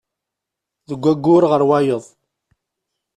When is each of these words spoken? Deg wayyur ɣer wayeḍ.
Deg 0.89 1.01
wayyur 1.03 1.43
ɣer 1.51 1.61
wayeḍ. 1.69 2.05